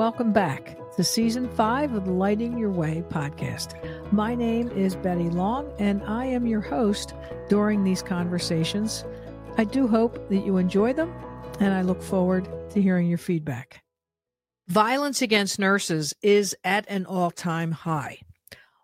[0.00, 3.74] welcome back to season five of the Lighting Your Way podcast.
[4.10, 7.12] My name is Betty Long, and I am your host
[7.50, 9.04] during these conversations.
[9.58, 11.12] I do hope that you enjoy them,
[11.60, 13.82] and I look forward to hearing your feedback.
[14.68, 18.20] Violence against nurses is at an all time high.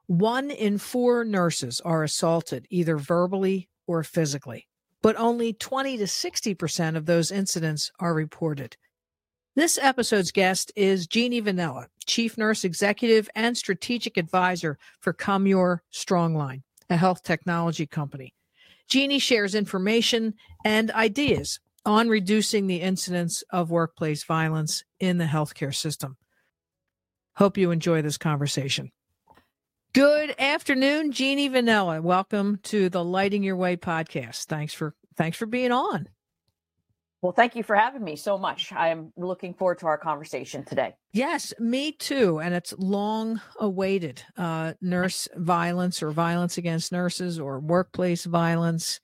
[0.09, 4.69] One in four nurses are assaulted, either verbally or physically,
[5.01, 8.77] but only 20 to 60% of those incidents are reported.
[9.57, 16.61] This episode's guest is Jeannie Venella, Chief Nurse Executive and Strategic Advisor for Commure Strongline,
[16.91, 18.35] a health technology company.
[18.87, 20.35] Jeannie shares information
[20.67, 26.19] and ideas on reducing the incidence of workplace violence in the healthcare system.
[27.37, 28.93] Hope you enjoy this conversation.
[29.95, 32.03] Good afternoon, Jeannie Venella.
[32.03, 34.45] Welcome to the Lighting Your Way podcast.
[34.49, 36.11] Thanks for thanks for being on.
[37.23, 38.73] Well, thank you for having me so much.
[38.73, 40.95] I am looking forward to our conversation today.
[41.13, 42.41] Yes, me too.
[42.41, 44.23] And it's long awaited.
[44.37, 49.01] Uh, nurse violence or violence against nurses or workplace violence.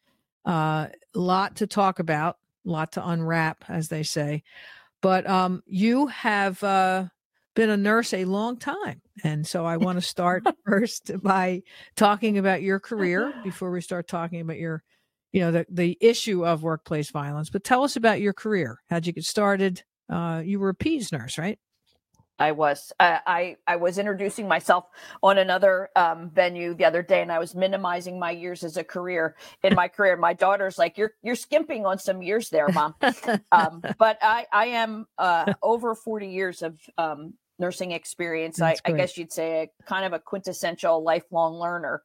[0.46, 4.42] A uh, lot to talk about, a lot to unwrap, as they say.
[5.00, 7.06] But um, you have uh,
[7.54, 9.00] been a nurse a long time.
[9.24, 11.62] And so I want to start first by
[11.96, 14.82] talking about your career before we start talking about your
[15.32, 17.50] you know the the issue of workplace violence.
[17.50, 18.80] But tell us about your career.
[18.88, 19.82] How'd you get started?
[20.08, 21.58] Uh, you were a peds nurse, right?
[22.38, 22.92] I was.
[22.98, 24.86] Uh, I I was introducing myself
[25.22, 28.84] on another um, venue the other day, and I was minimizing my years as a
[28.84, 30.16] career in my career.
[30.16, 32.94] My daughter's like, "You're you're skimping on some years there, mom."
[33.52, 38.60] um, but I I am uh, over forty years of um, nursing experience.
[38.60, 42.02] I, I, guess you'd say a kind of a quintessential lifelong learner.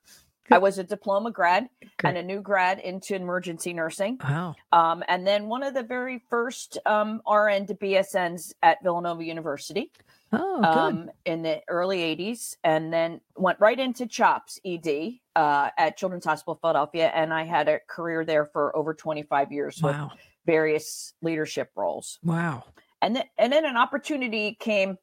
[0.51, 1.67] I was a diploma grad
[1.97, 2.07] Good.
[2.07, 4.19] and a new grad into emergency nursing.
[4.23, 4.55] Wow.
[4.71, 9.91] Um, and then one of the very first um, RN to BSNs at Villanova University.
[10.33, 15.95] Oh, um, in the early 80s, and then went right into CHOPS ED uh, at
[15.95, 17.09] Children's Hospital Philadelphia.
[17.15, 20.09] And I had a career there for over 25 years wow.
[20.11, 22.19] with various leadership roles.
[22.25, 22.65] Wow.
[23.01, 24.97] And then, and then an opportunity came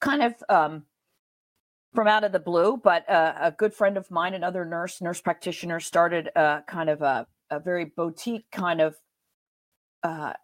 [0.00, 0.84] kind of um,
[1.96, 5.20] from out of the blue, but uh, a good friend of mine, another nurse, nurse
[5.20, 8.94] practitioner, started a kind of a, a very boutique kind of
[10.02, 10.34] uh,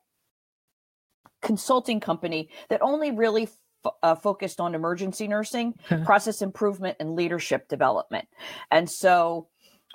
[1.42, 5.74] consulting company that only really f- uh, focused on emergency nursing,
[6.04, 8.26] process improvement, and leadership development.
[8.70, 9.48] And so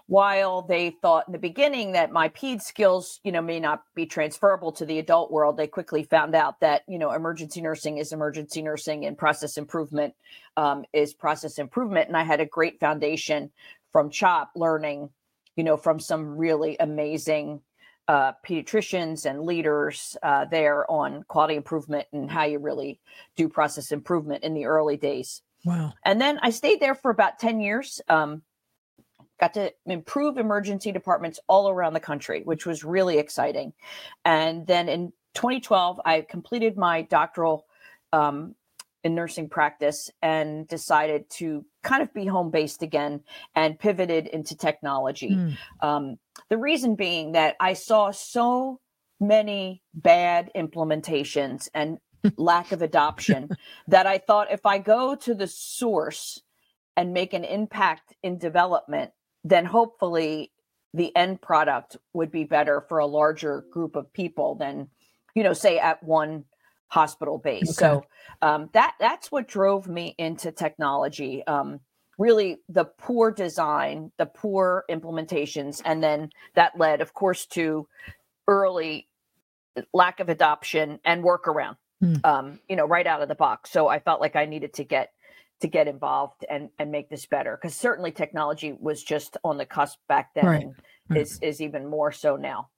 [0.07, 4.05] while they thought in the beginning that my ped skills you know may not be
[4.05, 8.13] transferable to the adult world they quickly found out that you know emergency nursing is
[8.13, 10.13] emergency nursing and process improvement
[10.55, 12.07] um, is process improvement.
[12.07, 13.51] And i had a great foundation
[13.91, 15.09] from chop learning
[15.55, 17.61] you know from some really amazing
[18.07, 23.01] uh, pediatricians and leaders uh, there on quality improvement and how you really
[23.35, 25.41] do process improvement in the early days.
[25.65, 25.91] Wow.
[26.05, 28.43] And then i stayed there for about 10 years um,
[29.39, 33.73] got to improve emergency departments all around the country, which was really exciting.
[34.25, 37.65] And then in 2012, I completed my doctoral
[38.11, 38.55] um,
[39.03, 43.21] in nursing practice and decided to kind of be home based again
[43.55, 45.29] and pivoted into technology.
[45.29, 45.57] Mm.
[45.81, 46.17] Um,
[46.49, 48.79] the reason being that I saw so
[49.19, 51.99] many bad implementations and
[52.37, 53.49] lack of adoption
[53.87, 56.41] that I thought if I go to the source
[56.95, 59.11] and make an impact in development,
[59.49, 60.51] then hopefully
[60.93, 64.89] the end product would be better for a larger group of people than
[65.35, 66.43] you know say at one
[66.87, 67.73] hospital base okay.
[67.73, 68.05] so
[68.41, 71.79] um, that that's what drove me into technology um,
[72.17, 77.87] really the poor design the poor implementations and then that led of course to
[78.47, 79.07] early
[79.93, 82.25] lack of adoption and workaround mm.
[82.25, 84.83] um, you know right out of the box so i felt like i needed to
[84.83, 85.11] get
[85.61, 89.65] to get involved and and make this better because certainly technology was just on the
[89.65, 90.65] cusp back then right.
[91.09, 91.17] Right.
[91.17, 91.21] Mm.
[91.21, 92.69] is is even more so now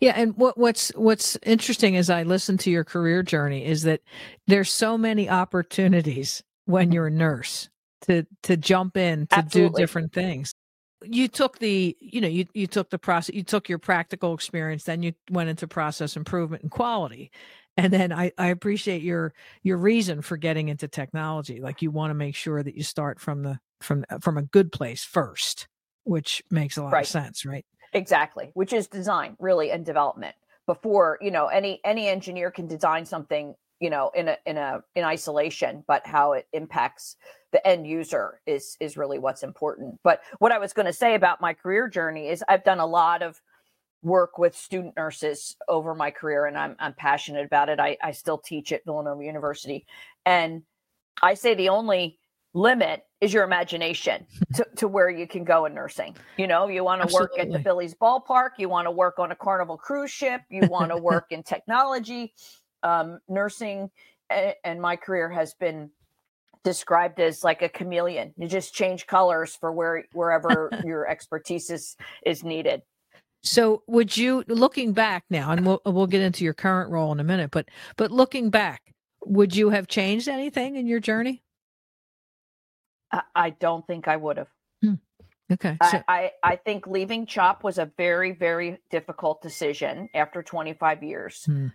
[0.00, 4.00] yeah and what what's what's interesting as i listen to your career journey is that
[4.46, 7.68] there's so many opportunities when you're a nurse
[8.02, 9.76] to to jump in to Absolutely.
[9.76, 10.54] do different things
[11.02, 14.84] you took the you know you you took the process you took your practical experience
[14.84, 17.30] then you went into process improvement and quality
[17.78, 19.32] and then I, I appreciate your
[19.62, 23.20] your reason for getting into technology like you want to make sure that you start
[23.20, 25.68] from the from uh, from a good place first
[26.04, 27.02] which makes a lot right.
[27.02, 27.64] of sense right?
[27.94, 30.34] Exactly which is design really and development.
[30.66, 34.82] Before you know any any engineer can design something you know in a in a
[34.94, 37.16] in isolation but how it impacts
[37.52, 39.98] the end user is is really what's important.
[40.02, 42.86] But what i was going to say about my career journey is i've done a
[42.86, 43.40] lot of
[44.02, 47.80] work with student nurses over my career, and I'm I'm passionate about it.
[47.80, 49.86] I, I still teach at Villanova University,
[50.24, 50.62] and
[51.22, 52.18] I say the only
[52.54, 56.16] limit is your imagination to, to where you can go in nursing.
[56.36, 59.32] You know, you want to work at the Phillies ballpark, you want to work on
[59.32, 62.34] a carnival cruise ship, you want to work in technology.
[62.84, 63.90] Um, nursing
[64.30, 65.90] and, and my career has been
[66.64, 68.34] described as like a chameleon.
[68.36, 72.82] You just change colors for where wherever your expertise is is needed.
[73.48, 77.20] So, would you, looking back now, and we'll we'll get into your current role in
[77.20, 81.42] a minute, but but looking back, would you have changed anything in your journey?
[83.10, 84.48] I, I don't think I would have.
[84.82, 84.94] Hmm.
[85.50, 85.76] Okay.
[85.90, 91.02] So- I, I, I think leaving CHOP was a very, very difficult decision after 25
[91.02, 91.44] years.
[91.46, 91.68] Hmm.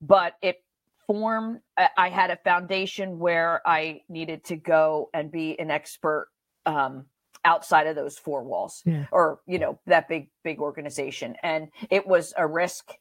[0.00, 0.62] But it
[1.06, 6.28] formed, I had a foundation where I needed to go and be an expert
[6.66, 7.06] um,
[7.44, 9.06] outside of those four walls yeah.
[9.12, 11.36] or, you know, that big, big organization.
[11.42, 12.92] And it was a risk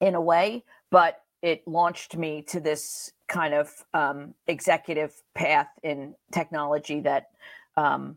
[0.00, 6.14] in a way, but it launched me to this kind of um, executive path in
[6.32, 7.28] technology that
[7.76, 8.16] um,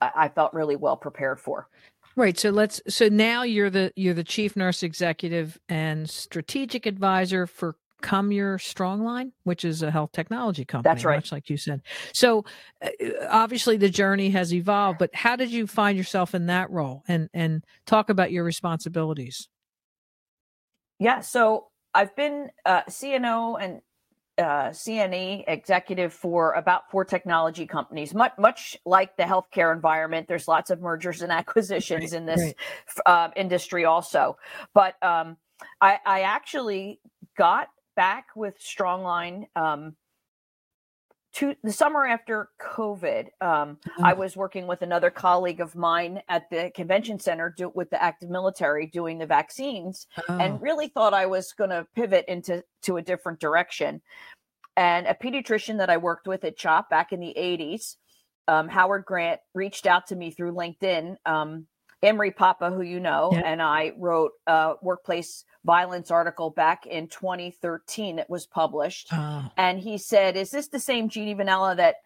[0.00, 1.68] I, I felt really well prepared for.
[2.16, 2.38] Right.
[2.38, 2.80] So let's.
[2.88, 9.32] So now you're the you're the chief nurse executive and strategic advisor for Commure Strongline,
[9.44, 10.94] which is a health technology company.
[10.94, 11.16] That's right.
[11.16, 11.82] Much like you said.
[12.12, 12.44] So
[12.82, 12.88] uh,
[13.28, 17.02] obviously the journey has evolved, but how did you find yourself in that role?
[17.08, 19.48] And and talk about your responsibilities.
[20.98, 21.20] Yeah.
[21.20, 23.80] So I've been uh, CNO and
[24.38, 28.14] uh, CNE executive for about four technology companies.
[28.14, 32.40] Much, much like the healthcare environment, there's lots of mergers and acquisitions right, in this
[32.40, 32.54] right.
[33.06, 34.36] uh, industry also.
[34.74, 35.36] But um,
[35.80, 37.00] I, I, actually
[37.36, 37.68] got
[37.98, 39.96] back with Strongline um,
[41.34, 44.04] to the summer after COVID, um, mm-hmm.
[44.04, 48.00] I was working with another colleague of mine at the convention center do, with the
[48.00, 50.38] active military doing the vaccines, oh.
[50.38, 54.00] and really thought I was going to pivot into to a different direction.
[54.76, 57.96] And a pediatrician that I worked with at CHOP back in the '80s,
[58.46, 61.16] um, Howard Grant, reached out to me through LinkedIn.
[61.26, 61.66] Um,
[62.00, 63.40] Emery Papa, who you know, yeah.
[63.40, 68.18] and I wrote a workplace violence article back in 2013.
[68.18, 69.08] It was published.
[69.12, 69.50] Oh.
[69.56, 71.96] And he said, Is this the same Jeannie Venella that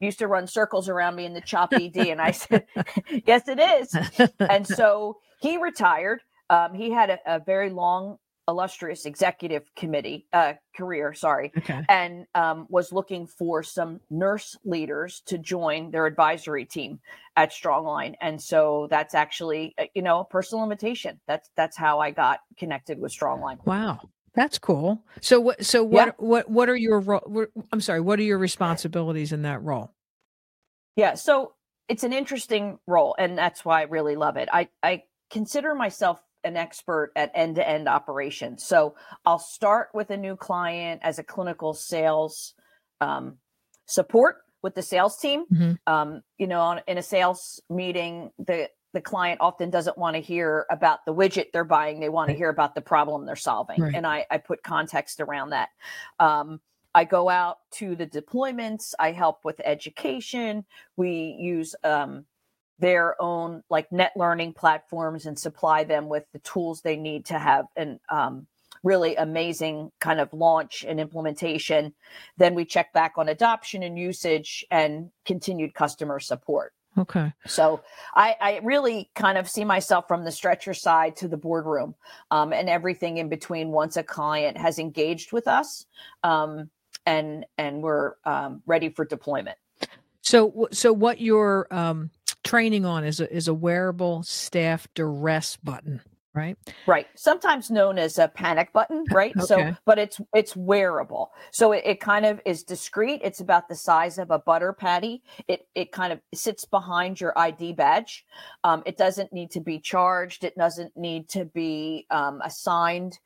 [0.00, 1.96] used to run circles around me in the CHOP ED?
[1.96, 2.66] and I said,
[3.26, 3.96] Yes, it is.
[4.40, 6.20] and so he retired.
[6.50, 8.18] Um, he had a, a very long
[8.48, 11.82] illustrious executive committee uh, career sorry okay.
[11.88, 17.00] and um, was looking for some nurse leaders to join their advisory team
[17.36, 21.20] at strongline and so that's actually uh, you know a personal invitation.
[21.26, 24.00] That's that's how i got connected with strongline wow.
[24.34, 25.04] That's cool.
[25.20, 26.12] So what so what yeah.
[26.18, 29.92] what what are your ro- i'm sorry what are your responsibilities in that role?
[30.96, 31.52] Yeah so
[31.88, 34.48] it's an interesting role and that's why i really love it.
[34.52, 38.64] I i consider myself an expert at end to end operations.
[38.64, 38.94] So
[39.24, 42.54] I'll start with a new client as a clinical sales
[43.00, 43.38] um,
[43.86, 45.44] support with the sales team.
[45.52, 45.72] Mm-hmm.
[45.86, 50.22] Um, you know, on, in a sales meeting, the the client often doesn't want to
[50.22, 52.34] hear about the widget they're buying; they want right.
[52.34, 53.94] to hear about the problem they're solving, right.
[53.94, 55.68] and I, I put context around that.
[56.18, 56.60] Um,
[56.94, 58.94] I go out to the deployments.
[58.98, 60.64] I help with education.
[60.96, 62.24] We use um,
[62.78, 67.38] their own like net learning platforms and supply them with the tools they need to
[67.38, 68.46] have an um,
[68.82, 71.94] really amazing kind of launch and implementation.
[72.36, 76.72] Then we check back on adoption and usage and continued customer support.
[76.96, 77.32] Okay.
[77.46, 77.82] So
[78.14, 81.96] I, I really kind of see myself from the stretcher side to the boardroom
[82.30, 85.86] um, and everything in between once a client has engaged with us
[86.22, 86.70] um,
[87.04, 89.58] and and we're um, ready for deployment.
[90.20, 92.10] So so what your um,
[92.44, 96.00] training on is a, is a wearable staff duress button
[96.34, 96.58] right?
[96.86, 97.06] Right.
[97.14, 99.34] Sometimes known as a panic button right?
[99.36, 99.46] Okay.
[99.46, 101.30] so but it's it's wearable.
[101.52, 103.20] So it, it, kind of is discreet.
[103.24, 105.22] It's about the size of a butter patty.
[105.48, 108.26] It it kind of sits behind your id badge.
[108.64, 110.44] Um, it doesn't need to be charged.
[110.44, 113.18] It doesn't need to be um, assigned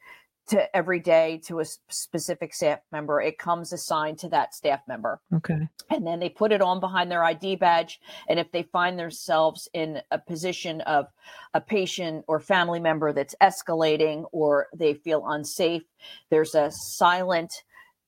[0.48, 3.20] to every day to a specific staff member.
[3.20, 5.20] It comes assigned to that staff member.
[5.34, 5.68] Okay.
[5.90, 8.00] And then they put it on behind their ID badge.
[8.28, 11.06] And if they find themselves in a position of
[11.54, 15.82] a patient or family member that's escalating or they feel unsafe,
[16.30, 17.52] there's a silent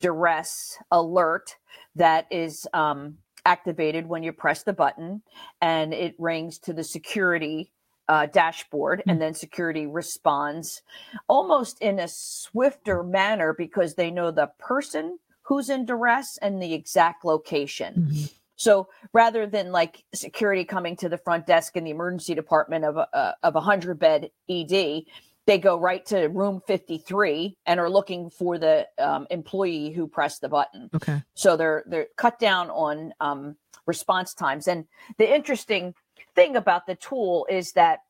[0.00, 1.56] duress alert
[1.94, 5.22] that is um, activated when you press the button
[5.60, 7.70] and it rings to the security
[8.10, 10.82] uh, dashboard, and then security responds
[11.28, 16.74] almost in a swifter manner because they know the person who's in duress and the
[16.74, 17.94] exact location.
[17.94, 18.24] Mm-hmm.
[18.56, 22.96] So rather than like security coming to the front desk in the emergency department of
[22.96, 25.04] a, of a hundred bed ED,
[25.46, 30.40] they go right to room 53 and are looking for the um, employee who pressed
[30.40, 30.90] the button.
[30.92, 31.22] Okay.
[31.34, 34.68] So they're they're cut down on um, response times.
[34.68, 34.86] And
[35.16, 35.94] the interesting
[36.34, 38.00] thing about the tool is that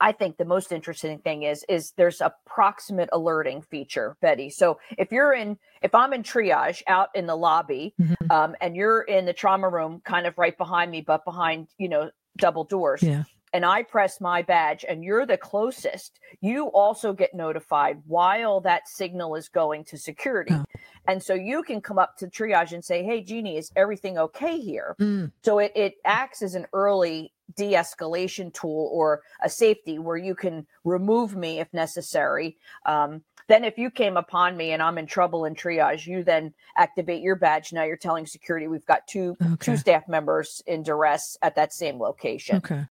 [0.00, 4.50] I think the most interesting thing is is there's a proximate alerting feature, Betty.
[4.50, 8.30] So if you're in, if I'm in triage out in the lobby, mm-hmm.
[8.30, 11.88] um, and you're in the trauma room, kind of right behind me, but behind you
[11.88, 13.02] know double doors.
[13.02, 13.24] Yeah.
[13.52, 16.18] And I press my badge, and you're the closest.
[16.42, 20.52] You also get notified while that signal is going to security.
[20.52, 20.64] Oh.
[21.08, 24.58] And so you can come up to triage and say, Hey, Jeannie, is everything okay
[24.58, 24.94] here?
[25.00, 25.32] Mm.
[25.42, 30.34] So it, it acts as an early de escalation tool or a safety where you
[30.34, 32.56] can remove me if necessary.
[32.84, 36.52] Um, then, if you came upon me and I'm in trouble in triage, you then
[36.76, 37.72] activate your badge.
[37.72, 39.56] Now you're telling security we've got two okay.
[39.60, 42.56] two staff members in duress at that same location.
[42.56, 42.86] Okay.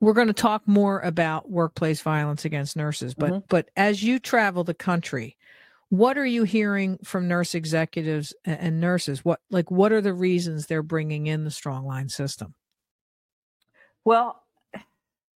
[0.00, 3.44] We're going to talk more about workplace violence against nurses, but mm-hmm.
[3.48, 5.36] but as you travel the country,
[5.88, 9.24] what are you hearing from nurse executives and nurses?
[9.24, 12.54] What like what are the reasons they're bringing in the Strongline system?
[14.04, 14.42] Well,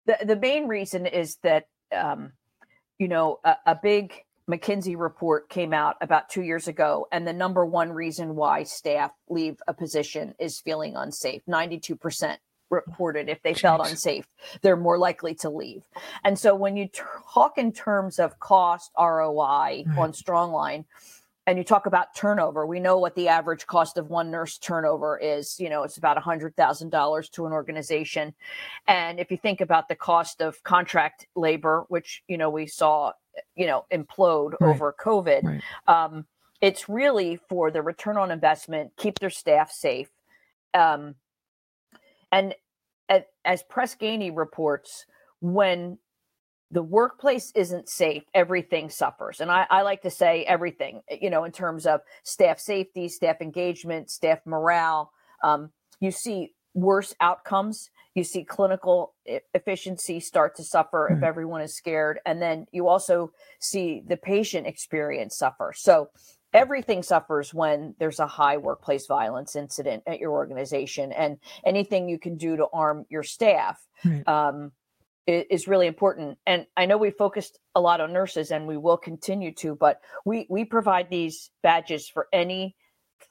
[0.06, 2.32] the the main reason is that um,
[2.98, 7.32] you know a, a big McKinsey report came out about two years ago, and the
[7.32, 11.42] number one reason why staff leave a position is feeling unsafe.
[11.46, 13.60] Ninety-two percent reported if they Jeez.
[13.60, 14.26] felt unsafe,
[14.62, 15.82] they're more likely to leave.
[16.24, 16.88] And so when you
[17.32, 19.86] talk in terms of cost ROI right.
[19.96, 20.84] on Strongline,
[21.48, 25.18] and you talk about turnover we know what the average cost of one nurse turnover
[25.18, 28.34] is you know it's about $100000 to an organization
[28.86, 33.12] and if you think about the cost of contract labor which you know we saw
[33.56, 34.70] you know implode right.
[34.70, 35.62] over covid right.
[35.86, 36.26] um,
[36.60, 40.10] it's really for the return on investment keep their staff safe
[40.74, 41.14] um,
[42.30, 42.54] and
[43.44, 45.06] as press ganey reports
[45.40, 45.96] when
[46.70, 49.40] the workplace isn't safe, everything suffers.
[49.40, 53.08] And I, I, like to say everything, eh, you know, in terms of staff safety,
[53.08, 55.12] staff engagement, staff morale.
[55.42, 55.70] Um,
[56.00, 57.90] you see worse outcomes.
[58.14, 59.14] You see clinical
[59.54, 61.24] efficiency start to suffer if hmm.
[61.24, 62.18] everyone is scared.
[62.26, 65.72] And then you also see the patient experience suffer.
[65.74, 66.08] So
[66.52, 71.12] everything suffers when there's a high workplace violence incident at your organization.
[71.12, 73.80] And anything you can do to arm your staff.
[74.04, 74.26] Right.
[74.26, 74.72] Um,
[75.28, 76.38] is really important.
[76.46, 80.00] And I know we focused a lot on nurses and we will continue to, but
[80.24, 82.74] we, we provide these badges for any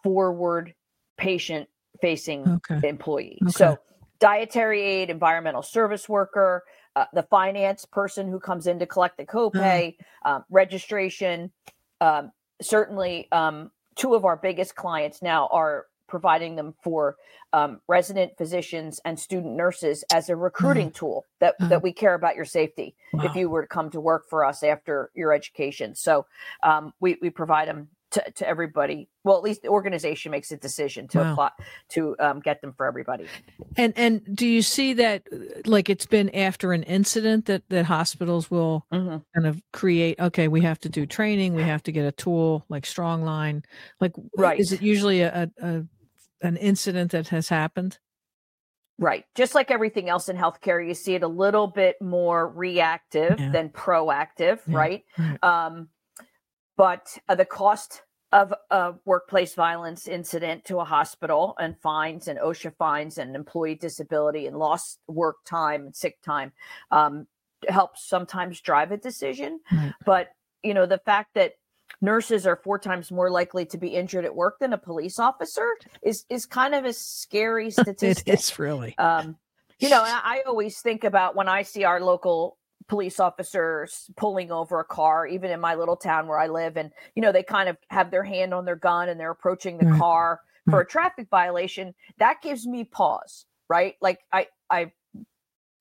[0.03, 0.75] forward
[1.17, 1.67] patient
[1.99, 2.87] facing okay.
[2.87, 3.39] employee.
[3.41, 3.51] Okay.
[3.51, 3.79] So
[4.19, 6.63] dietary aid, environmental service worker,
[6.95, 10.29] uh, the finance person who comes in to collect the copay, uh.
[10.29, 11.51] um, registration.
[11.99, 17.15] Um, certainly, um, two of our biggest clients now are providing them for
[17.53, 20.95] um, resident physicians and student nurses as a recruiting mm.
[20.95, 21.69] tool that, mm.
[21.69, 23.25] that we care about your safety wow.
[23.25, 25.95] if you were to come to work for us after your education.
[25.95, 26.25] So
[26.63, 29.09] um, we, we provide them to, to everybody.
[29.23, 31.31] Well, at least the organization makes a decision to wow.
[31.31, 31.51] apply
[31.89, 33.27] to um, get them for everybody.
[33.75, 35.23] And and do you see that
[35.65, 39.17] like it's been after an incident that that hospitals will mm-hmm.
[39.35, 40.19] kind of create?
[40.19, 41.53] Okay, we have to do training.
[41.53, 43.63] We have to get a tool like Strongline.
[43.99, 44.59] Like, right?
[44.59, 45.83] Is it usually a, a
[46.41, 48.00] an incident that has happened?
[49.00, 49.25] Right.
[49.36, 53.51] Just like everything else in healthcare, you see it a little bit more reactive yeah.
[53.51, 54.77] than proactive, yeah.
[54.77, 55.06] right?
[55.17, 55.44] right?
[55.44, 55.89] Um,
[56.77, 58.01] but uh, the cost
[58.32, 63.75] of a workplace violence incident to a hospital and fines and OSHA fines and employee
[63.75, 66.51] disability and lost work time and sick time
[66.91, 67.27] um,
[67.70, 69.60] helps sometimes drive a decision.
[69.72, 69.94] Right.
[70.06, 70.29] But,
[70.63, 71.53] you know, the fact that
[72.01, 75.75] nurses are four times more likely to be injured at work than a police officer
[76.01, 78.27] is is kind of a scary statistic.
[78.27, 78.98] it is really.
[78.98, 79.38] Um,
[79.79, 84.79] you know, I always think about when I see our local police officers pulling over
[84.79, 87.70] a car, even in my little town where I live, and you know they kind
[87.70, 90.00] of have their hand on their gun and they're approaching the right.
[90.00, 91.94] car for a traffic violation.
[92.20, 93.96] That gives me pause, right?
[94.01, 94.91] Like I I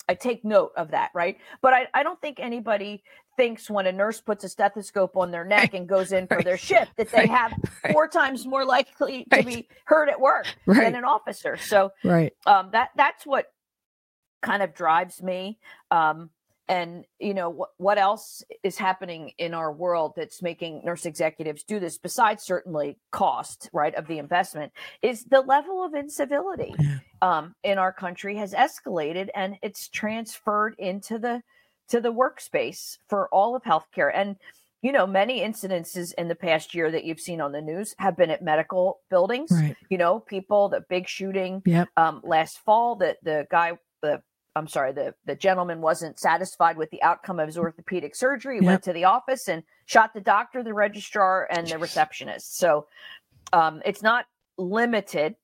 [0.09, 1.39] I take note of that, right?
[1.63, 3.03] But I, I don't think anybody
[3.37, 6.57] thinks when a nurse puts a stethoscope on their neck and goes in for their
[6.57, 7.53] shift that they have
[7.93, 11.57] four times more likely to be hurt at work than an officer.
[11.57, 12.33] So right.
[12.47, 13.47] um, that that's what
[14.43, 15.59] kind of drives me.
[15.91, 16.31] Um,
[16.69, 21.63] and you know what what else is happening in our world that's making nurse executives
[21.63, 26.75] do this besides certainly cost right of the investment is the level of incivility
[27.23, 31.43] um, in our country has escalated and it's transferred into the
[31.89, 34.11] to the workspace for all of healthcare.
[34.15, 34.37] And,
[34.83, 38.17] you know, many incidences in the past year that you've seen on the news have
[38.17, 39.51] been at medical buildings.
[39.51, 39.77] Right.
[39.89, 41.89] You know, people, the big shooting Yep.
[41.97, 44.23] um, last fall that the guy, the
[44.57, 48.57] I'm sorry, the the gentleman wasn't satisfied with the outcome of his orthopedic surgery.
[48.57, 48.65] Yep.
[48.65, 52.59] Went to the office and shot the doctor, the registrar, and the receptionist.
[52.59, 52.87] So
[53.53, 54.25] um, it's not
[54.59, 55.37] limited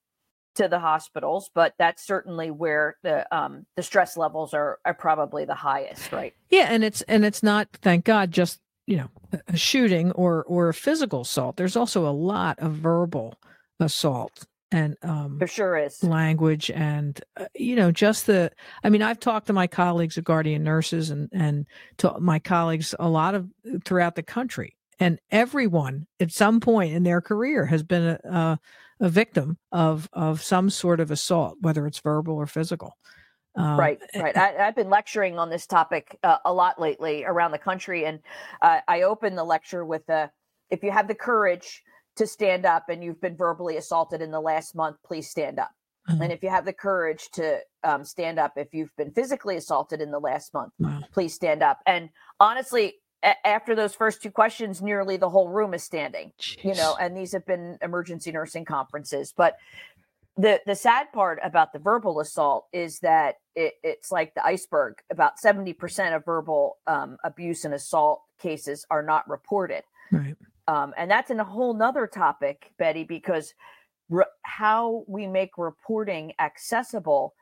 [0.54, 5.44] to the hospitals, but that's certainly where the um, the stress levels are are probably
[5.44, 6.34] the highest, right?
[6.50, 9.08] Yeah, and it's and it's not, thank God, just you know
[9.48, 11.56] a shooting or or a physical assault.
[11.56, 13.34] There's also a lot of verbal
[13.80, 16.02] assault and um, There sure is.
[16.02, 18.50] language and uh, you know just the
[18.82, 21.66] i mean i've talked to my colleagues at guardian nurses and and
[21.98, 23.48] to my colleagues a lot of
[23.84, 28.58] throughout the country and everyone at some point in their career has been a, a,
[29.00, 32.96] a victim of of some sort of assault whether it's verbal or physical
[33.54, 34.34] um, Right, right.
[34.34, 38.20] I, I've been lecturing on this topic uh, a lot lately around the country, and
[38.62, 40.30] uh, I open the lecture with a:
[40.70, 41.82] "If you have the courage
[42.16, 45.70] to stand up and you've been verbally assaulted in the last month, please stand up."
[46.08, 49.56] uh, And if you have the courage to um, stand up if you've been physically
[49.56, 51.00] assaulted in the last month, wow.
[51.12, 51.80] please stand up.
[51.86, 56.32] And honestly, a- after those first two questions, nearly the whole room is standing.
[56.62, 59.56] You know, and these have been emergency nursing conferences, but
[60.36, 64.94] the the sad part about the verbal assault is that it, it's like the iceberg.
[65.10, 70.34] About seventy percent of verbal um, abuse and assault cases are not reported, right
[70.68, 73.54] um, and that's in a whole nother topic, Betty, because
[74.08, 77.34] re- how we make reporting accessible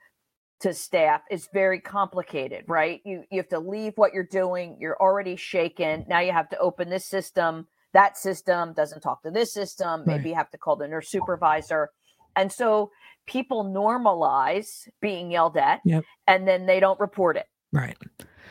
[0.60, 3.00] to staff is very complicated, right?
[3.04, 4.76] You you have to leave what you're doing.
[4.78, 6.04] You're already shaken.
[6.08, 7.66] Now you have to open this system.
[7.92, 10.04] That system doesn't talk to this system.
[10.06, 11.90] Maybe you have to call the nurse supervisor.
[12.36, 12.90] And so
[13.26, 16.04] people normalize being yelled at Yep.
[16.26, 17.46] and then they don't report it.
[17.72, 17.96] right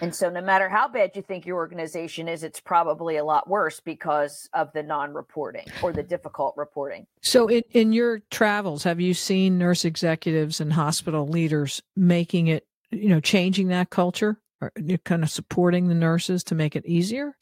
[0.02, 3.50] And so, no matter how bad you think your organization is, it's probably a lot
[3.50, 7.06] worse because of the non reporting or the difficult reporting.
[7.22, 12.66] So, in, in your travels, have you seen nurse executives and hospital leaders making it,
[12.92, 14.72] you know, changing that culture or
[15.04, 17.36] kind of supporting the nurses to make it easier?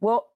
[0.00, 0.28] Well,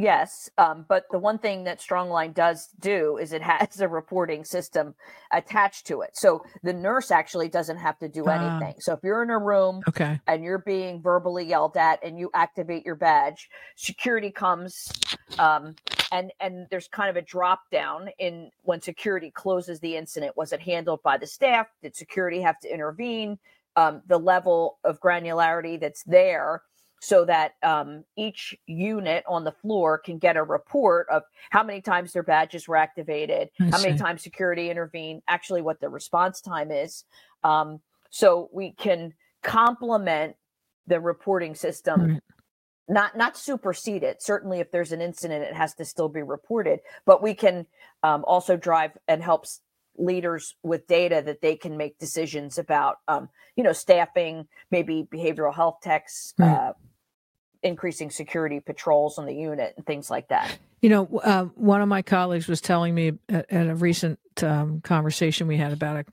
[0.00, 4.44] yes, um, but the one thing that Strongline does do is it has a reporting
[4.44, 4.94] system
[5.32, 6.10] attached to it.
[6.14, 8.30] So the nurse actually doesn't have to do Ah.
[8.32, 8.80] anything.
[8.80, 10.20] So if you're in a room Okay.
[10.26, 14.90] and you're being verbally yelled at and you activate your badge, security comes
[15.38, 15.74] um,
[16.12, 20.36] and and there's kind of a drop down in when security closes the incident.
[20.36, 21.68] Was it handled by the staff?
[21.82, 23.38] Did security have to intervene?
[23.76, 26.62] Um, the level of granularity that's there
[27.00, 31.80] so that um, each unit on the floor can get a report of how many
[31.80, 36.40] times their badges were activated, I how many times security intervened, actually what the response
[36.40, 37.04] time is.
[37.42, 40.36] Um, so we can complement
[40.86, 42.22] the reporting system, Right.
[42.88, 44.22] not not supersede it.
[44.22, 46.80] Certainly, if there's an incident, it has to still be reported.
[47.06, 47.66] But we can
[48.02, 49.60] um, also drive and help s-
[50.00, 55.54] leaders with data that they can make decisions about, um, you know, staffing, maybe behavioral
[55.54, 56.50] health techs, Right.
[56.50, 56.72] uh,
[57.62, 60.58] increasing security patrols on the unit, and things like that.
[60.80, 64.80] You know, uh, one of my colleagues was telling me at, at a recent um,
[64.80, 66.08] conversation we had about it.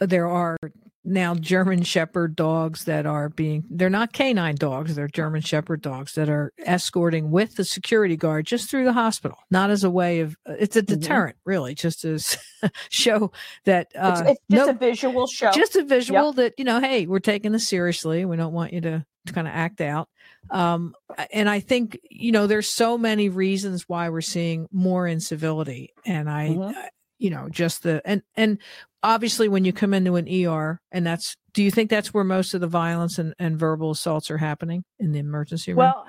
[0.00, 0.58] There are
[1.04, 6.14] now German Shepherd dogs that are being, they're not canine dogs, they're German Shepherd dogs
[6.14, 10.20] that are escorting with the security guard just through the hospital, not as a way
[10.20, 12.18] of, it's a deterrent, really, just to
[12.90, 13.32] show
[13.64, 15.50] that It's, uh, it's just no, a visual show.
[15.52, 18.80] just a visual that you know hey we're taking this seriously we don't want you
[18.82, 20.08] to, to kind of act out
[20.50, 20.94] um
[21.32, 26.28] and i think you know there's so many reasons why we're seeing more incivility and
[26.28, 26.74] i Mhm.
[27.20, 28.58] You know just the and and
[29.02, 32.54] obviously when you come into an er and that's do you think that's where most
[32.54, 36.06] of the violence and, and verbal assaults are happening in the emergency room Well,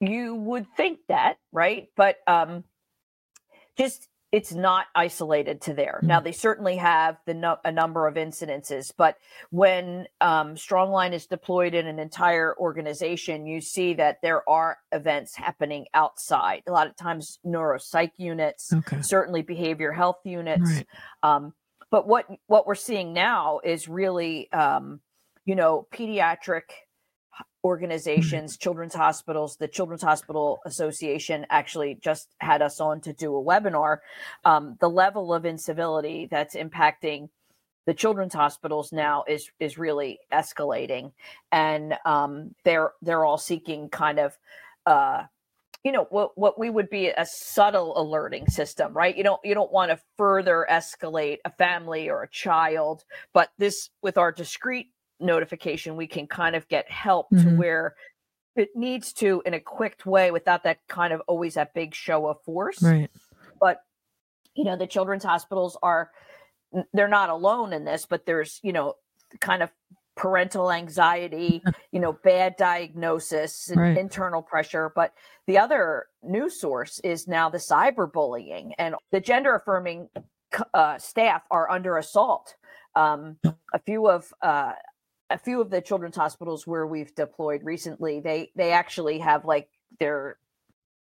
[0.00, 1.88] you would think that, right?
[1.96, 2.64] But um,
[3.76, 6.00] just it's not isolated to there.
[6.02, 9.16] Now they certainly have the no- a number of incidences, but
[9.50, 15.34] when um, Strongline is deployed in an entire organization, you see that there are events
[15.34, 16.62] happening outside.
[16.66, 20.70] A lot of times, neuropsych units, okay certainly behavior health units.
[20.70, 20.86] right
[21.22, 21.54] Um,
[21.90, 25.00] but what what we're seeing now is really, um,
[25.44, 26.64] you know, pediatric
[27.64, 29.56] organizations, children's hospitals.
[29.56, 33.98] The Children's Hospital Association actually just had us on to do a webinar.
[34.44, 37.28] Um, the level of incivility that's impacting
[37.86, 41.12] the children's hospitals now is is really escalating,
[41.50, 44.36] and um, they're they're all seeking kind of.
[44.84, 45.24] Uh,
[45.84, 49.54] you know what what we would be a subtle alerting system right you don't you
[49.54, 54.88] don't want to further escalate a family or a child but this with our discrete
[55.20, 57.56] notification we can kind of get help to Mhm.
[57.56, 57.94] where
[58.56, 62.26] it needs to in a quick way without that kind of always that big show
[62.26, 62.82] of force.
[62.82, 63.10] Right.
[63.60, 63.82] But
[64.54, 66.10] you know, the children's hospitals are
[66.92, 68.94] they're not alone in this, but there's, you know,
[69.40, 69.70] kind of
[70.16, 73.96] parental anxiety, you know, bad diagnosis and Right.
[73.96, 74.90] internal pressure.
[74.94, 75.14] But
[75.46, 80.10] the other news source is now the cyberbullying and the gender affirming
[80.74, 82.56] uh, staff are under assault.
[82.96, 83.38] Um,
[83.72, 84.72] a few of uh,
[85.30, 89.68] a few of the children's hospitals where we've deployed recently, they they actually have like
[90.00, 90.38] their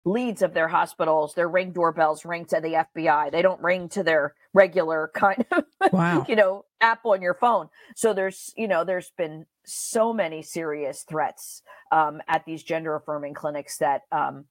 [0.05, 3.31] leads of their hospitals, their ring doorbells ring to the FBI.
[3.31, 6.25] They don't ring to their regular kind of Wow.
[6.29, 11.03] you know app on your phone so there's you know there's been so many serious
[11.07, 14.45] threats um, at these gender affirming clinics that um,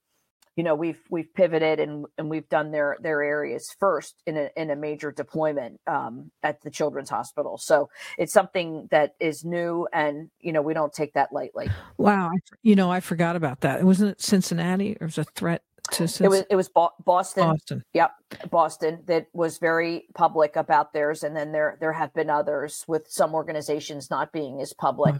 [0.56, 4.50] you know we've we've pivoted and and we've done their their areas first in a
[4.56, 7.88] in a major deployment um, at the children's hospital so
[8.18, 12.32] it's something that is new and you know we don't take that lightly Wow.
[12.62, 13.80] You know, I forgot about that.
[13.80, 15.62] It wasn't it Cincinnati or was a threat
[15.92, 17.84] to it was it was Bo- boston Boston.
[17.92, 18.12] Yep,
[18.50, 23.08] Boston that was very public about theirs, and then there there have been others with
[23.08, 25.14] some organizations not being as public,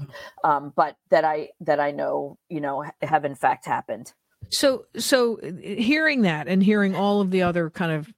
[0.45, 0.57] Wow.
[0.57, 4.13] um, but that I that I know you know have in fact happened.
[4.51, 8.13] So, so uh, hearing that and hearing all of the other kind of,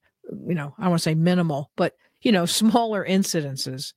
[0.47, 3.93] you know, I want to say minimal, but you know, smaller incidences,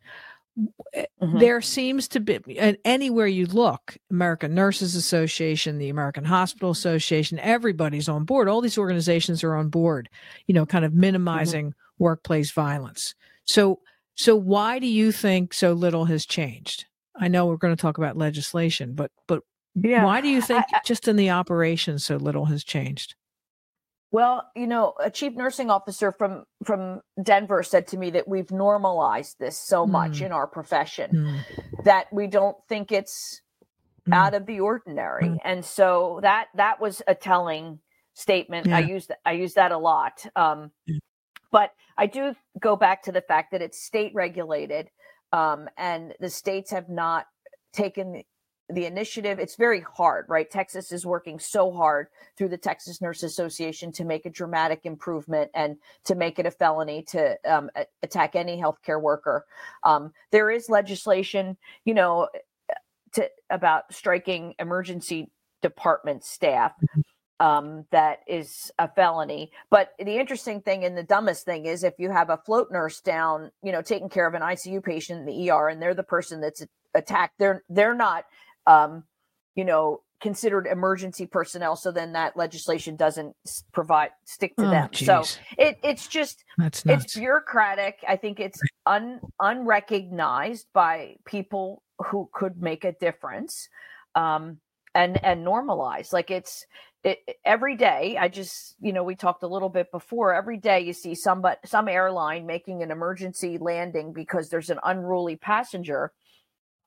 [1.23, 1.39] Mhm.
[1.39, 7.39] there seems to be and anywhere you look american nurses association the american hospital association
[7.39, 8.49] everybody's on board.
[8.49, 10.09] All these organizations are on board
[10.47, 13.15] you know kind of minimizing workplace violence.
[13.45, 13.81] So
[14.17, 16.87] so why do you think so little has changed?
[17.15, 19.43] I know we're going to talk about legislation but but
[19.75, 20.05] Yeah.
[20.05, 23.15] why do you think I- just in the operation so little has changed
[24.11, 28.51] Well, you know, a chief nursing officer from from Denver said to me that we've
[28.51, 30.27] normalized this so much Mm.
[30.27, 33.43] in our profession Mm, that we don't think it's
[34.09, 35.39] mm, out of the ordinary Mm.
[35.45, 37.81] and so that that was a telling
[38.15, 38.87] statement i Yeah.
[38.95, 40.73] use i use that a lot um
[41.53, 44.91] but i do go back to the fact that it's state regulated
[45.33, 47.27] um and the states have not
[47.73, 48.23] taken
[48.71, 50.51] the, initiative it's very hard right?
[50.51, 55.51] Texas is working so hard through the texas nurse association to make a dramatic improvement
[55.55, 57.71] and to make it a felony to um,
[58.03, 59.45] attack any healthcare worker.
[59.83, 62.29] Um, there is legislation you know
[63.13, 65.31] to about striking emergency
[65.63, 66.73] department staff
[67.41, 69.53] um, that is a felony.
[69.71, 73.01] But the interesting thing and the dumbest thing is if you have a float nurse
[73.01, 76.03] down, you know, taking care of an ICU patient in the ER, and they're the
[76.03, 78.25] person that's attacked, they're they're not,
[78.69, 79.03] um,
[79.57, 81.75] you know, considered emergency personnel.
[81.77, 83.35] So then that legislation doesn't
[83.73, 84.91] provide stick to oh, them.
[84.93, 85.25] So
[85.57, 88.05] it it's just that's it's bureaucratic.
[88.07, 93.69] I think it's un, unrecognized by people who could make a difference,
[94.15, 94.59] um,
[94.95, 96.13] and and normalize.
[96.13, 96.67] Like it's
[97.05, 98.17] it, every day.
[98.19, 100.35] I just you know we talked a little bit before.
[100.35, 104.79] Every day you see some but some airline making an emergency landing because there's an
[104.85, 106.13] unruly passenger.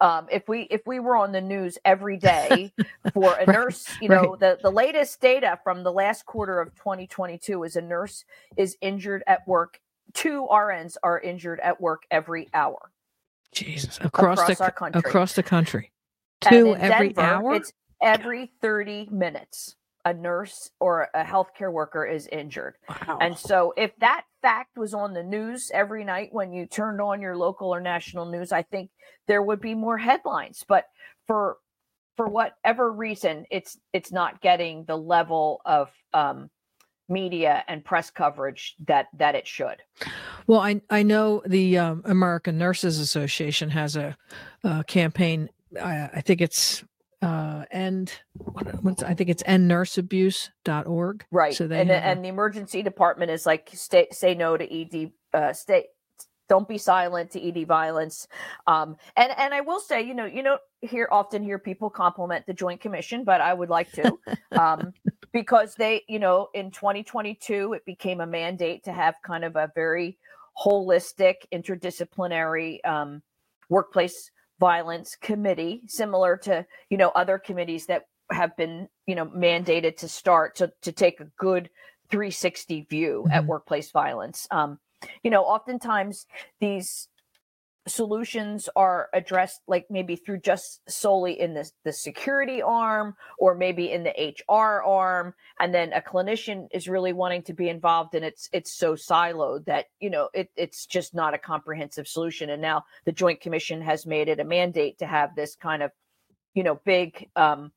[0.02, 2.74] Um, if we if we were on the news every day
[3.14, 4.40] for a Right, nurse, you know right.
[4.40, 8.26] the the latest data from the last quarter of 2022 is a nurse
[8.58, 9.80] is injured at work.
[10.14, 12.92] Two RNs are injured at work every hour.
[13.54, 15.00] jesus across, across the our country.
[15.00, 15.92] across the country
[16.42, 19.76] two every Denver, hour It's every 30 minutes.
[20.06, 22.76] A nurse or a healthcare worker is injured.
[22.90, 23.20] wow.
[23.22, 27.22] And so, if that fact was on the news every night when you turned on
[27.22, 28.90] your local or national news, I think
[29.28, 30.64] there would be more headlines.
[30.68, 30.86] But
[31.28, 31.58] for
[32.18, 36.50] for whatever reason, it's it's not getting the level of um,
[37.10, 39.78] media and press coverage that that it should.
[40.48, 44.18] Well, I I know the um, American Nurses Association has a,
[44.64, 45.50] uh campaign.
[45.82, 46.84] I, I think it's
[47.22, 47.66] uh.
[48.82, 51.26] What's, I think it's endnurseabuse.org.
[51.32, 51.56] Right.
[51.56, 55.12] So they and the, a- the emergency department is like stay say no to ED
[55.34, 55.86] uh stay
[56.50, 58.28] don't be silent to ED violence.
[58.68, 62.46] Um and and I will say, you know, you know hear often hear people compliment
[62.46, 64.20] the joint commission, but I would like to
[64.58, 64.94] um
[65.34, 69.72] because they, you know, in 2022 it became a mandate to have kind of a
[69.76, 70.18] very
[70.66, 73.22] holistic interdisciplinary um
[73.70, 79.98] workplace violence committee similar to, you know, other committees that have been you know mandated
[79.98, 81.70] to start to to take a good
[82.12, 83.48] 360 view at Mhm.
[83.48, 84.80] workplace violence um
[85.24, 86.26] you know oftentimes
[86.62, 87.10] these
[87.88, 93.92] solutions are addressed like maybe through just solely in the, the security arm or maybe
[93.92, 98.24] in the hr arm and then a clinician is really wanting to be involved and
[98.24, 102.50] it's it's so siloed that you know it, it's just not a comprehensive solution.
[102.50, 105.92] And now the joint commission has made it a mandate to have this kind of
[106.54, 107.72] you know big um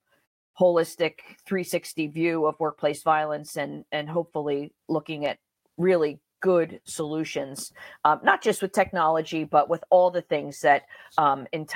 [0.58, 5.38] holistic 360 view of workplace violence and and hopefully looking at
[5.76, 7.72] really good solutions
[8.04, 10.82] um, not just with technology but with all the things that
[11.16, 11.72] um, ent-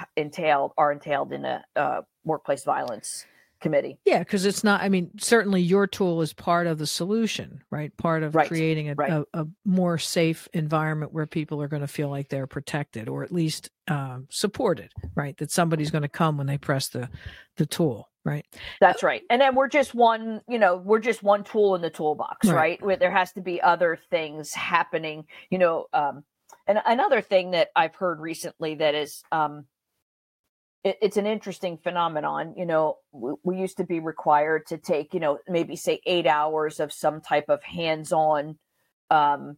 [0.76, 3.24] are entailed in a uh, workplace violence
[3.60, 3.98] committee.
[4.04, 4.80] Yeah, because it's not.
[4.80, 7.96] I mean, certainly your tool is part of the solution, right?
[7.96, 8.48] Part of right.
[8.48, 9.10] creating a, right.
[9.10, 13.22] a, a, more safe environment where people are going to feel like they're protected or
[13.24, 15.36] at least um, supported, right?
[15.38, 17.08] That somebody's going to come when they press the
[17.56, 18.46] the tool, right?
[18.80, 19.22] That's right.
[19.30, 22.54] And then we're just one, you know, we're just one tool in the toolbox, right?
[22.54, 22.82] right?
[22.82, 25.86] Where there has to be other things happening, you know.
[25.92, 26.24] Um,
[26.66, 29.64] and another thing that I've heard recently that is um,
[30.84, 32.54] it, it's an interesting phenomenon.
[32.56, 36.26] You know, we, we, used to be required to take, you know, maybe say eight
[36.26, 38.58] hours of some type of hands-on
[39.10, 39.56] um,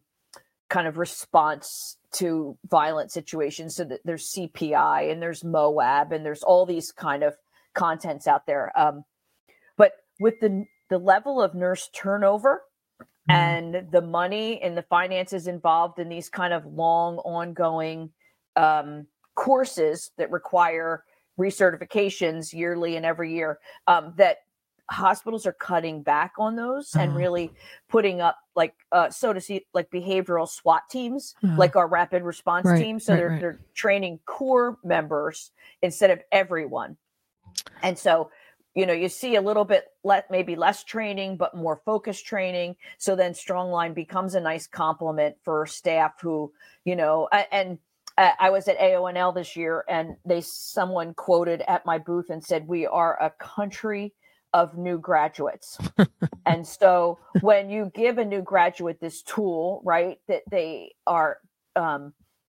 [0.69, 3.75] kind of response to violent situations.
[3.75, 7.35] So that there's CPI and there's MOAB and there's all these kind of
[7.73, 8.71] contents out there.
[8.77, 9.03] Um,
[9.77, 12.63] but with the the level of nurse turnover
[13.29, 13.31] mm-hmm.
[13.31, 18.09] and the money and the finances involved in these kind of long ongoing
[18.57, 21.05] um, courses that require
[21.41, 24.37] recertifications yearly and every year um, that
[24.91, 27.51] hospitals are cutting back on those and really
[27.87, 32.65] putting up like uh, so to see like behavioral SWAT teams, like our rapid response
[32.65, 32.99] right, team.
[32.99, 33.39] So right, they're right.
[33.41, 35.51] they're training core members
[35.81, 36.97] instead of everyone.
[37.81, 38.31] And so,
[38.75, 42.75] you know, you see a little bit let maybe less training, but more focused training.
[42.97, 46.51] So then Strongline becomes a nice complement for staff who,
[46.83, 47.77] you know, and
[48.17, 52.67] I was at AONL this year, and they someone quoted at my booth and said,
[52.67, 54.13] "We are a country
[54.53, 55.77] of new graduates."
[56.45, 61.37] and so, when you give a new graduate this tool, right, that they are,
[61.75, 62.13] um,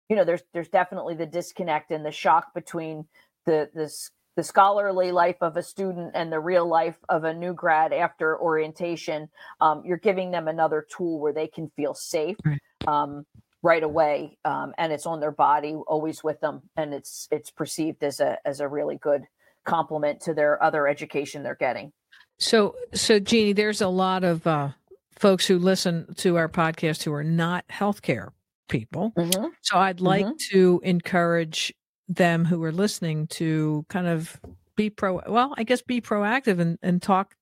[0.10, 3.06] you know, there's there's definitely the disconnect and the shock between
[3.46, 7.54] the this the scholarly life of a student and the real life of a new
[7.54, 9.30] grad after orientation.
[9.60, 12.38] Um, you're giving them another tool where they can feel safe.
[12.46, 12.60] Right.
[12.88, 13.26] Um,
[13.64, 18.04] right away um, and it's on their body always with them and it's it's perceived
[18.04, 19.24] as a as a really good
[19.66, 21.92] complement to their other education they're getting
[22.40, 24.70] so so jeannie there's a lot of uh,
[25.18, 28.30] folks who listen to our podcast who are not healthcare
[28.68, 29.48] people mm-hmm.
[29.62, 30.36] so i'd like mm-hmm.
[30.52, 31.74] to encourage
[32.08, 34.40] them who are listening to kind of
[34.76, 37.36] be pro well i guess be proactive and, and talk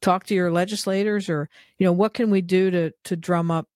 [0.00, 3.68] talk to your legislators or you know what can we do to to drum up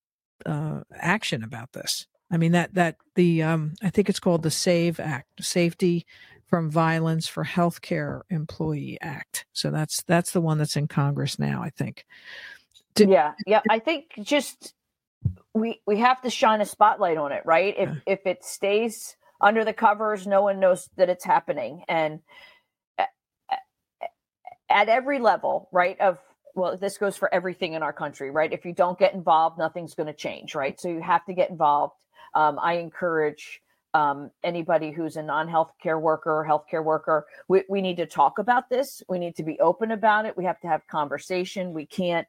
[0.46, 2.07] uh, action about this.
[2.31, 6.07] I mean that that the um, I think it's called the SAVE Act, Safety
[6.46, 9.46] from Violence for Healthcare Employee Act.
[9.53, 11.62] So that's that's the one that's in Congress now.
[11.62, 12.07] I think.
[12.94, 13.61] Did, yeah, yeah.
[13.70, 14.74] I think just
[15.55, 17.74] we we have to shine a spotlight on it, right?
[17.76, 17.94] If yeah.
[18.07, 22.20] if it stays under the covers, no one knows that it's happening, and
[24.70, 26.18] at every level, right, of
[26.54, 28.52] well, this goes for everything in our country, right?
[28.52, 30.80] If you don't get involved, nothing's going to change, right?
[30.80, 31.94] So you have to get involved.
[32.34, 33.62] Um, I encourage
[33.94, 37.26] um, anybody who's a non-healthcare worker or healthcare worker.
[37.48, 39.02] We, we need to talk about this.
[39.08, 40.36] We need to be open about it.
[40.36, 41.72] We have to have conversation.
[41.72, 42.26] We can't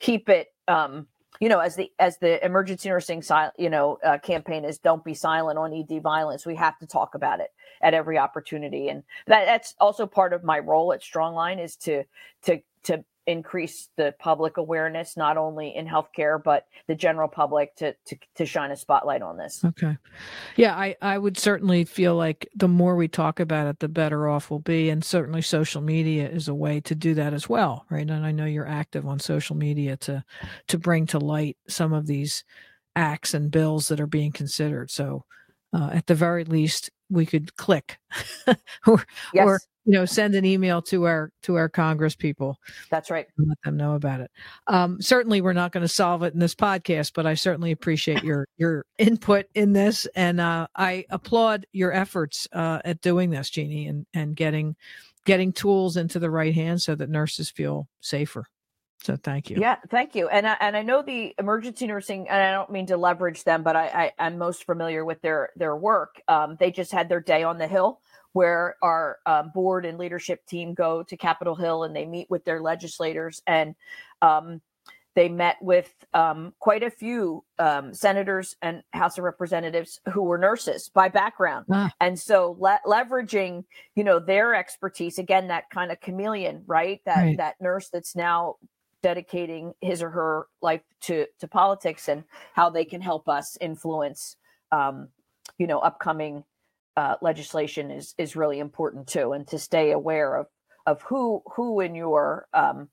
[0.00, 0.52] keep it.
[0.66, 1.06] Um,
[1.40, 3.22] you know, as the as the emergency nursing,
[3.58, 7.16] you know, uh, campaign is "Don't be silent on ED violence." We have to talk
[7.16, 7.50] about it
[7.82, 12.04] at every opportunity, and that, that's also part of my role at Strongline is to
[12.44, 17.94] to to increase the public awareness not only in healthcare but the general public to
[18.06, 19.64] to to shine a spotlight on this.
[19.64, 19.96] Okay.
[20.56, 24.28] Yeah i i would certainly feel like the more we talk about it the better
[24.28, 27.86] off we'll be and certainly social media is a way to do that as well
[27.90, 28.08] right?
[28.10, 30.24] And i know you're active on social media to
[30.68, 32.44] to bring to light some of these
[32.96, 34.90] acts and bills that are being considered.
[34.90, 35.24] So
[35.72, 37.98] uh, at the very least we could click
[38.86, 39.46] or yes.
[39.46, 42.58] or you know send an email to our to our congress people
[42.90, 44.30] that's right let them know about it
[44.66, 48.22] um, certainly we're not going to solve it in this podcast but i certainly appreciate
[48.22, 53.50] your your input in this and uh, i applaud your efforts uh, at doing this
[53.50, 54.74] jeannie and and getting
[55.24, 58.46] getting tools into the right hands so that nurses feel safer
[59.02, 59.58] so thank you.
[59.60, 60.28] Yeah, thank you.
[60.28, 63.62] And I, and I know the emergency nursing, and I don't mean to leverage them,
[63.62, 66.22] but I, I am most familiar with their their work.
[66.26, 68.00] Um, they just had their day on the hill
[68.34, 72.44] where our um, board and leadership team go to Capitol Hill and they meet with
[72.44, 73.74] their legislators and
[74.22, 74.60] um,
[75.14, 80.38] they met with um, quite a few um, senators and House of Representatives who were
[80.38, 81.92] nurses by background, ah.
[82.00, 87.00] and so le- leveraging, you know, their expertise again, that kind of chameleon, right?
[87.06, 87.36] That right.
[87.36, 88.56] that nurse that's now
[89.02, 94.36] dedicating his or her life to to politics and how they can help us influence,
[94.72, 95.08] um,
[95.58, 96.42] you know, upcoming
[96.96, 100.46] uh, legislation is is really important too, and to stay aware of
[100.86, 102.88] of who who in your um,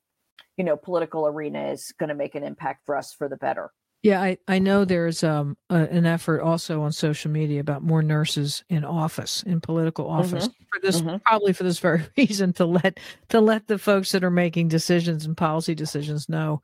[0.58, 3.72] you know political arena is going to make an impact for us for the better.
[4.04, 8.02] Yeah, I, I know there's um, a, an effort also on social media about more
[8.02, 10.64] nurses in office, in political office, mm-hmm.
[10.74, 11.18] for this mm-hmm.
[11.24, 15.26] probably for this very reason to let to let the folks that are making decisions
[15.26, 16.62] and policy decisions know.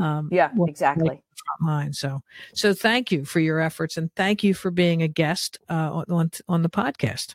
[0.00, 1.22] Um, yeah, exactly.
[1.60, 1.92] Line.
[1.92, 2.22] So,
[2.54, 6.30] so thank you for your efforts and thank you for being a guest uh, on
[6.48, 7.34] on the podcast.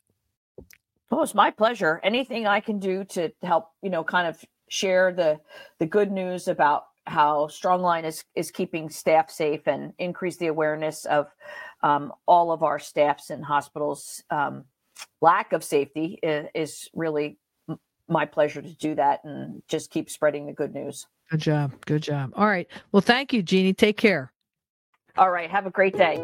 [1.11, 1.99] Oh, it's my pleasure.
[2.03, 5.39] Anything I can do to help, you know, kind of share the
[5.79, 11.05] the good news about how Strongline is is keeping staff safe and increase the awareness
[11.05, 11.27] of
[11.81, 14.23] um, all of our staffs and hospitals.
[14.29, 14.65] Um,
[15.21, 17.37] lack of safety is, is really
[18.07, 21.07] my pleasure to do that and just keep spreading the good news.
[21.33, 21.73] Good job.
[21.87, 22.31] Good job.
[22.35, 22.67] All right.
[22.91, 23.73] Well, thank you, Jeannie.
[23.73, 24.31] Take care.
[25.17, 25.49] All right.
[25.49, 26.23] Have a great day.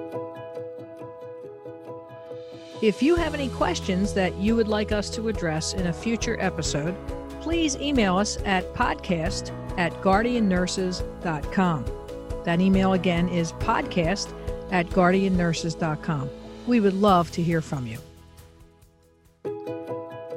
[2.84, 6.38] If you have any questions that you would like us to address in a future
[6.40, 6.96] episode,
[7.42, 11.86] please email us at podcast at guardiannurses.com.
[12.46, 14.32] That email again is podcast
[14.72, 16.30] at guardiannurses.com.
[16.68, 17.98] We would love to hear from you.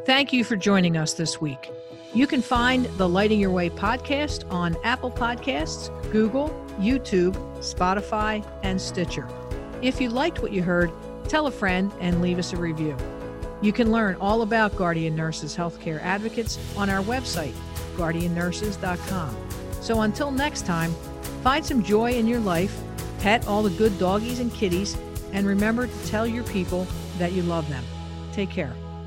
[0.06, 1.70] Thank you for joining us this week.
[2.14, 8.78] You can find the Lighting Your Way podcast on Apple Podcasts, Google, YouTube, Spotify, and
[8.78, 9.26] Stitcher.
[9.80, 10.92] If you liked what you heard,
[11.26, 12.94] tell a friend and leave us a review.
[13.62, 17.54] You can learn all about Guardian Nurses Healthcare Advocates on our website,
[17.96, 19.34] guardiannurses.com.
[19.80, 20.92] So until next time,
[21.42, 22.78] find some joy in your life,
[23.20, 24.98] pet all the good doggies and kitties,
[25.32, 27.84] and remember to tell your people that you love them.
[28.32, 28.74] Take care.